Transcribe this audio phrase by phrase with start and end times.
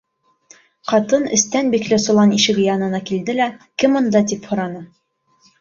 [0.91, 3.51] Ҡатын эстән бикле солан ишеге янына килде лә,
[3.85, 4.83] кем унда, тип һораны.